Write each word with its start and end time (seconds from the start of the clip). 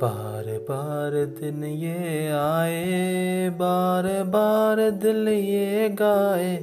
बार 0.00 0.46
बार 0.60 1.14
दिन 1.36 1.64
ये 1.64 2.28
आए, 2.28 3.50
बार 3.50 4.06
बार 4.24 4.80
दिल 5.02 5.28
ये 5.28 5.88
गाए। 5.88 6.56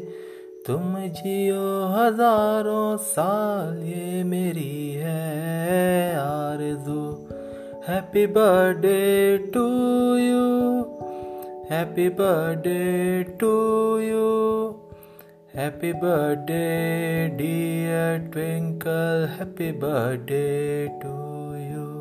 तुम 0.68 0.94
जियो 1.18 1.64
हज़ारों 1.94 2.98
साल 2.98 3.82
ये 3.84 4.24
मेरी 4.24 4.92
है 4.94 6.16
आरज़ू। 6.18 7.02
Happy 7.88 8.26
birthday 8.28 9.38
to 9.54 9.66
you 10.18 10.46
happy 11.72 12.08
birthday 12.20 13.24
to 13.40 13.52
you 14.00 14.30
happy 15.56 15.94
birthday 15.94 16.64
dear 17.38 18.30
Twinkle 18.34 19.28
happy 19.32 19.72
birthday 19.82 20.46
to 21.02 21.18
you 21.64 21.93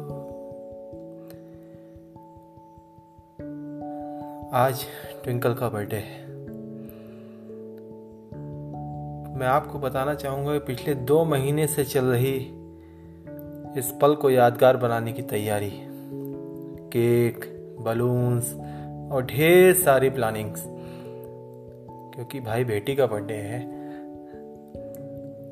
आज 4.55 4.85
ट्विंकल 5.25 5.55
का 5.55 5.69
बर्थडे 5.69 5.97
है। 5.97 6.27
मैं 9.39 9.47
आपको 9.47 9.79
बताना 9.79 10.15
चाहूँगा 10.15 10.53
कि 10.53 10.59
पिछले 10.59 10.95
दो 10.95 11.25
महीने 11.25 11.67
से 11.67 11.85
चल 11.85 12.05
रही 12.05 12.37
इस 13.79 13.95
पल 14.03 14.15
को 14.15 14.31
यादगार 14.31 14.77
बनाने 14.77 15.13
की 15.13 15.23
तैयारी, 15.23 15.73
केक, 16.93 17.45
बलून्स 17.81 18.55
और 19.13 19.27
ढेर 19.27 19.75
सारी 19.75 20.11
प्लानिंग्स, 20.11 20.65
क्योंकि 22.15 22.41
भाई 22.41 22.65
बेटी 22.65 22.97
का 22.97 23.07
बर्थडे 23.07 23.35
है 23.35 23.65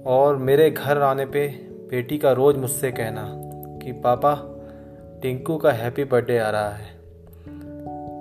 और 0.02 0.36
मेरे 0.36 0.70
घर 0.70 1.02
आने 1.02 1.26
पे 1.26 1.48
बेटी 1.90 2.18
का 2.18 2.32
रोज़ 2.32 2.56
मुझसे 2.56 2.92
कहना 2.92 3.26
कि, 3.78 3.92
पापा, 3.92 4.34
टिंकू 5.22 5.56
का 5.56 5.70
हैप्पी 5.70 6.04
बर्थडे 6.04 6.38
आ 6.38 6.50
रहा 6.50 6.70
है। 6.70 7.00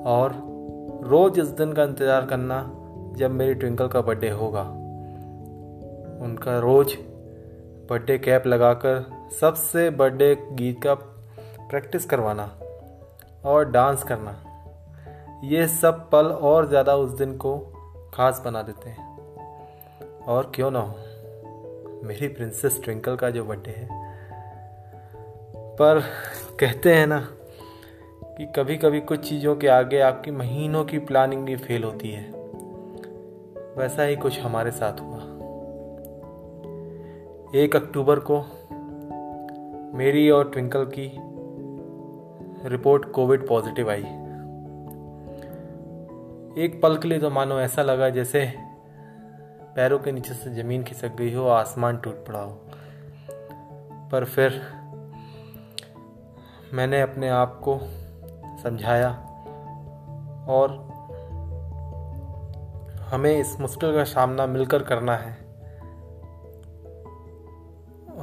और 0.05 0.48
रोज़ 1.03 1.41
इस 1.41 1.47
दिन 1.47 1.73
का 1.73 1.83
इंतज़ार 1.83 2.25
करना 2.25 2.75
जब 3.15 3.31
मेरी 3.31 3.53
ट्विंकल 3.53 3.87
का 3.87 4.01
बर्थडे 4.01 4.29
होगा। 4.29 4.61
उनका 6.23 6.59
रोज़ 6.59 6.95
बर्थडे 7.89 8.17
कैप 8.17 8.47
लगाकर 8.47 9.27
सबसे 9.41 9.89
बर्थडे 9.89 10.37
गीत 10.51 10.83
का 10.83 10.93
प्रैक्टिस 11.69 12.05
करवाना 12.05 12.59
और 13.45 13.71
डांस 13.71 14.03
करना। 14.03 14.43
ये 15.43 15.67
सब 15.67 16.09
पल 16.09 16.25
और 16.25 16.69
ज़्यादा 16.69 16.95
उस 16.95 17.11
दिन 17.11 17.37
को 17.37 17.57
खास 18.13 18.41
बना 18.45 18.61
देते 18.61 18.89
हैं। 18.89 19.09
और 20.25 20.51
क्यों 20.55 20.71
ना 20.71 20.79
हो? 20.79 20.95
मेरी 22.03 22.27
प्रिंसेस 22.27 22.81
ट्विंकल 22.83 23.15
का 23.15 23.29
जो 23.29 23.45
बर्थडे 23.45 23.71
है। 23.71 23.87
पर 25.75 26.03
कहते 26.59 26.95
हैं 26.95 27.07
ना 27.07 27.27
कि 28.39 28.45
कभी 28.45 28.75
कभी 28.77 29.01
कुछ 29.01 29.29
चीज़ों 29.29 29.55
के 29.55 29.67
आगे 29.67 29.99
आपकी 29.99 30.31
महीनों 30.31 30.85
की 30.85 30.99
प्लानिंग 30.99 31.45
भी 31.45 31.55
फेल 31.55 31.83
होती 31.83 32.11
है। 32.11 32.31
वैसा 33.77 34.03
ही 34.03 34.15
कुछ 34.15 34.39
हमारे 34.39 34.71
साथ 34.71 34.99
हुआ। 35.01 35.17
एक 37.55 37.75
अक्टूबर 37.75 38.19
को 38.19 38.39
मेरी 39.97 40.29
और 40.29 40.49
ट्विंकल 40.49 40.85
की 40.85 41.11
रिपोर्ट 42.69 43.11
कोविड 43.11 43.47
पॉजिटिव 43.47 43.89
आई। 43.89 44.03
एक 46.63 46.79
पल 46.83 46.97
के 46.97 47.07
लिए 47.07 47.19
तो 47.19 47.29
मानो 47.29 47.59
ऐसा 47.59 47.81
लगा 47.81 48.09
जैसे 48.09 48.53
पैरों 49.75 49.99
के 49.99 50.11
नीचे 50.11 50.33
से 50.33 50.63
ज़मीन 50.63 50.83
खिसक 50.83 51.15
गई 51.15 51.33
हो, 51.33 51.47
आसमान 51.47 51.97
टूट 51.97 52.25
पड़ा 52.25 52.41
हो। 52.41 52.61
पर 54.11 54.25
फिर 54.25 54.61
मैंने 56.73 57.01
अपने 57.01 57.29
आप 57.29 57.59
को 57.63 57.79
समझाया। 58.63 59.09
और 60.49 60.77
हमें 63.11 63.39
इस 63.39 63.59
मुश्किल 63.61 63.93
का 63.93 64.03
सामना 64.03 64.45
मिलकर 64.47 64.83
करना 64.83 65.15
है। 65.15 65.37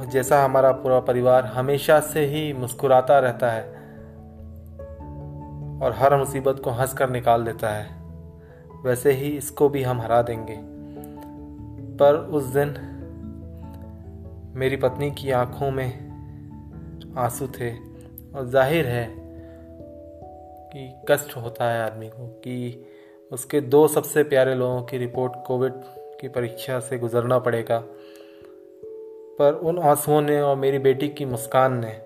जैसा 0.09 0.43
हमारा 0.43 0.71
पूरा 0.71 0.99
परिवार 0.99 1.45
हमेशा 1.45 1.99
से 1.99 2.25
ही 2.25 2.53
मुस्कुराता 2.53 3.19
रहता 3.19 3.51
है 3.51 3.63
और 5.81 5.95
हर 5.97 6.17
मुसीबत 6.17 6.61
को 6.63 6.71
हंस 6.71 6.93
कर 6.93 7.09
निकाल 7.09 7.43
देता 7.43 7.69
है, 7.69 7.89
वैसे 8.83 9.11
ही 9.11 9.29
इसको 9.29 9.69
भी 9.69 9.83
हम 9.83 10.01
हरा 10.01 10.21
देंगे। 10.21 10.57
पर 11.97 12.15
उस 12.15 12.43
दिन 12.43 12.73
मेरी 14.55 14.75
पत्नी 14.75 15.11
की 15.11 15.31
आँखों 15.31 15.71
में 15.71 17.13
आँसू 17.17 17.47
थे 17.47 17.71
और 18.31 18.47
ज़ाहिर 18.47 18.87
है 18.87 19.26
कि 20.73 21.01
कष्ट 21.09 21.35
होता 21.35 21.71
है 21.71 21.83
आदमी 21.83 22.09
को, 22.09 22.27
कि 22.27 22.85
उसके 23.31 23.61
दो 23.61 23.87
सबसे 23.87 24.23
प्यारे 24.23 24.55
लोगों 24.55 24.81
की 24.81 24.97
रिपोर्ट 24.97 25.33
कोविड 25.47 25.73
की 26.21 26.27
परीक्षा 26.27 26.79
से 26.79 26.97
गुजरना 26.97 27.39
पड़ेगा। 27.39 27.83
पर 29.39 29.53
उन 29.53 29.79
आंसुओं 29.79 30.21
ने 30.21 30.41
और 30.41 30.55
मेरी 30.55 30.79
बेटी 30.79 31.09
की 31.09 31.25
मुस्कान 31.25 31.85
ने 31.85 32.01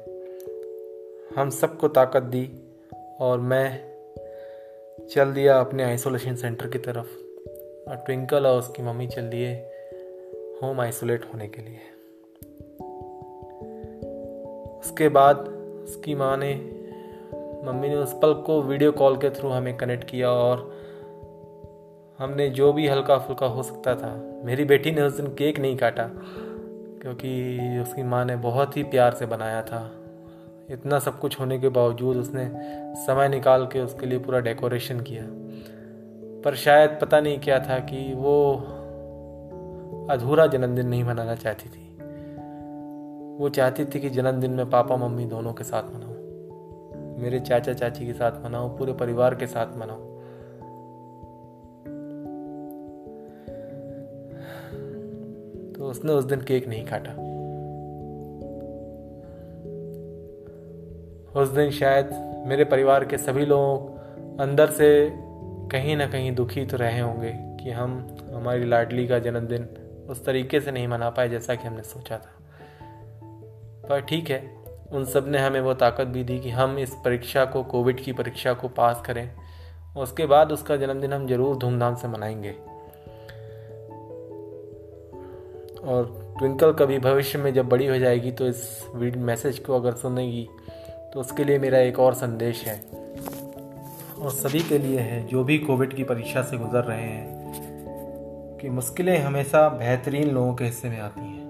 हम 1.35 1.49
सबको 1.49 1.87
ताकत 1.87 2.23
दी 2.23 2.51
और 3.19 3.39
मैं 3.39 3.91
चल 5.11 5.33
दिया 5.33 5.59
अपने 5.59 5.83
आइसोलेशन 5.83 6.35
सेंटर 6.35 6.67
की 6.67 6.77
तरफ़। 6.77 7.17
और 7.89 7.95
ट्विंकल 7.95 8.47
और 8.47 8.59
उसकी 8.59 8.83
मम्मी 8.83 9.07
चल 9.07 9.29
दिए 9.29 9.53
होम 10.63 10.81
आइसोलेट 10.81 11.25
होने 11.25 11.47
के 11.47 11.61
लिए। 11.61 11.79
उसके 14.79 15.09
बाद 15.09 15.37
उसकी 15.83 16.15
माँ 16.15 16.37
ने 16.37 16.80
मम्मी 17.63 17.89
ने 17.89 17.95
उस 17.95 18.13
पल 18.13 18.33
को 18.33 18.61
वीडियो 18.61 18.91
कॉल 18.91 19.15
के 19.15 19.29
थ्रू 19.29 19.49
हमें 19.49 19.77
कनेक्ट 19.77 20.03
किया 20.03 20.29
और 20.29 20.81
हमने 22.19 22.49
जो 22.49 22.73
भी 22.73 22.87
हल्का 22.87 23.17
फुल्का 23.17 23.45
हो 23.45 23.63
सकता 23.63 23.95
था, 23.95 24.41
मेरी 24.45 24.65
बेटी 24.65 24.91
ने 24.91 25.01
उस 25.01 25.17
दिन 25.17 25.27
केक 25.27 25.59
नहीं 25.59 25.77
काटा, 25.77 26.09
क्योंकि 27.01 27.79
उसकी 27.81 28.03
माँ 28.03 28.25
ने 28.25 28.35
बहुत 28.35 28.77
ही 28.77 28.83
प्यार 28.83 29.13
से 29.13 29.25
बनाया 29.25 29.61
था। 29.61 29.91
इतना 30.69 30.99
सब 30.99 31.19
कुछ 31.19 31.39
होने 31.39 31.59
के 31.59 31.69
बावजूद 31.69 32.17
उसने 32.17 32.51
समय 32.95 33.29
निकाल 33.29 33.65
के 33.65 33.79
उसके 33.79 34.05
लिए 34.05 34.19
पूरा 34.19 34.39
डेकोरेशन 34.39 34.99
किया। 34.99 35.23
पर 36.41 36.55
शायद 36.55 36.97
पता 37.01 37.19
नहीं 37.21 37.39
क्या 37.39 37.59
था 37.59 37.79
कि 37.79 38.13
वो 38.13 38.53
अधूरा 40.09 40.47
जन्मदिन 40.47 40.87
नहीं 40.87 41.03
मनाना 41.03 41.35
चाहती 41.35 41.69
थी। 41.69 41.97
वो 43.37 43.49
चाहती 43.49 43.85
थी 43.85 43.99
कि 43.99 44.09
जन्मदिन 44.09 44.51
में 44.51 44.69
पापा 44.69 44.95
मम्मी 44.95 45.25
दोनों 45.25 45.53
के 45.53 45.63
साथ 45.63 45.83
मनाऊं। 45.83 46.10
मेरे 47.21 47.39
चाचा 47.39 47.73
चाची 47.73 48.05
के 48.05 48.13
साथ 48.13 48.45
मनाओ 48.45 48.77
पूरे 48.77 48.93
परिवार 48.93 49.35
के 49.35 49.47
साथ 49.47 49.77
मनाओ 49.77 50.11
तो 55.75 55.85
उसने 55.85 56.11
उस 56.11 56.25
दिन 56.25 56.41
केक 56.41 56.67
नहीं 56.67 56.85
काटा। 56.85 57.31
उस 61.41 61.49
दिन 61.49 61.71
शायद 61.71 62.09
मेरे 62.47 62.63
परिवार 62.63 63.05
के 63.05 63.17
सभी 63.17 63.45
लोग 63.45 63.97
अंदर 64.39 64.69
से 64.69 65.09
कहीं 65.71 65.97
ना 65.97 66.07
कहीं 66.07 66.35
दुखी 66.35 66.65
तो 66.65 66.77
रहे 66.77 66.99
होंगे 66.99 67.33
कि 67.63 67.71
हम, 67.71 68.17
हमारी 68.33 68.65
लाडली 68.65 69.07
का 69.07 69.19
जन्मदिन 69.19 69.69
उस 70.09 70.25
तरीके 70.25 70.59
से 70.59 70.71
नहीं 70.71 70.87
मना 70.87 71.09
पाए 71.09 71.29
जैसा 71.29 71.55
कि 71.55 71.67
हमने 71.67 71.83
सोचा 71.83 72.17
था। 72.17 72.37
पर 73.89 74.01
ठीक 74.01 74.29
है 74.29 74.60
उन 74.91 75.05
सबने 75.05 75.37
हमें 75.37 75.61
वो 75.61 75.73
ताकत 75.73 76.07
भी 76.07 76.23
दी 76.23 76.39
कि 76.39 76.49
हम 76.49 76.77
इस 76.79 76.95
परीक्षा 77.05 77.45
को, 77.45 77.63
कोविड 77.63 77.99
की 77.99 78.13
परीक्षा 78.13 78.53
को 78.53 78.67
पास 78.67 79.01
करें। 79.05 79.29
उसके 79.97 80.25
बाद 80.25 80.51
उसका 80.51 80.75
जन्मदिन 80.77 81.13
हम 81.13 81.27
ज़रूर 81.27 81.55
धूमधाम 81.57 81.95
से 81.95 82.07
मनाएँगे। 82.07 82.51
और 85.83 86.35
ट्विंकल 86.39 86.73
कभी 86.73 86.99
भविष्य 86.99 87.37
में 87.39 87.53
जब 87.53 87.69
बड़ी 87.69 87.87
हो 87.87 87.97
जाएगी 87.97 88.31
तो 88.31 88.47
इस 88.47 88.85
मैसेज 88.95 89.59
को 89.59 89.75
अगर 89.75 89.93
सुनेगी 89.93 90.47
तो 91.13 91.19
उसके 91.19 91.43
लिए 91.43 91.59
मेरा 91.59 91.77
एक 91.77 91.99
और 91.99 92.13
संदेश 92.13 92.63
है। 92.63 92.75
और 94.21 94.29
सभी 94.29 94.59
के 94.59 94.77
लिए 94.77 94.99
है, 94.99 95.27
जो 95.27 95.43
भी 95.43 95.57
कोविड 95.57 95.93
की 95.93 96.03
परीक्षा 96.03 96.41
से 96.41 96.57
गुजर 96.57 96.83
रहे 96.83 97.01
हैं, 97.01 98.57
कि 98.61 98.69
मुश्किलें 98.69 99.17
हमेशा 99.19 99.67
बेहतरीन 99.69 100.29
लोगों 100.29 100.53
के 100.55 100.63
हिस्से 100.63 100.89
में 100.89 100.99
आती 100.99 101.21
हैं। 101.21 101.49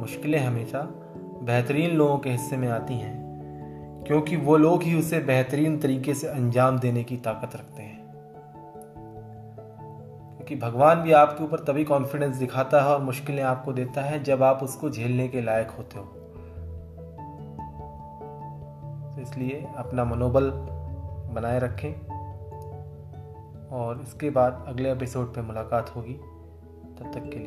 मुश्किलें 0.00 0.38
हमेशा 0.38 0.80
बेहतरीन 1.42 1.90
लोगों 1.90 2.18
के 2.18 2.30
हिस्से 2.30 2.56
में 2.56 2.68
आती 2.68 2.94
हैं, 2.94 3.20
क्योंकि 4.06 4.36
वो 4.36 4.56
लोग 4.56 4.82
ही 4.82 4.98
उसे 4.98 5.18
बेहतरीन 5.18 5.78
तरीके 5.78 6.14
से 6.14 6.28
अंजाम 6.28 6.78
देने 6.78 7.04
की 7.04 7.16
ताकत 7.16 7.56
रखते 7.56 7.82
हैं। 7.82 8.00
क्योंकि 10.36 10.56
भगवान 10.56 11.00
भी 11.00 11.12
आपके 11.12 11.44
ऊपर 11.44 11.58
तभी 11.58 11.84
कॉन्फिडेंस 11.84 12.36
दिखाता 12.36 12.80
है 12.80 12.88
और 12.88 13.02
मुश्किलें 13.02 13.42
आपको 13.42 13.72
देता 13.72 14.02
है 14.02 14.22
जब 14.22 14.42
आप 14.42 14.62
उसको 14.62 14.90
झेलने 14.90 15.28
के 15.28 15.42
लायक 15.42 15.70
होते 15.70 15.98
हो। 15.98 16.04
तो 19.14 19.20
इसलिए 19.20 19.68
अपना 19.76 20.04
मनोबल 20.04 20.50
बनाए 21.34 21.58
रखें 21.58 22.06
और 23.68 24.00
इसके 24.00 24.30
बाद 24.30 24.64
अगले 24.68 24.92
एपिसोड 24.92 25.34
पे 25.34 25.42
मुलाकात 25.42 25.96
होगी। 25.96 26.14
तब 26.98 27.10
तक 27.14 27.20
के 27.20 27.38